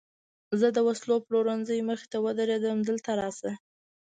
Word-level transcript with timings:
زه 0.59 0.67
د 0.75 0.77
وسلو 0.87 1.15
پلورنځۍ 1.27 1.79
مخې 1.89 2.07
ته 2.11 2.17
ودرېدم، 2.25 2.77
دلته 2.89 3.11
راشه. 3.19 3.51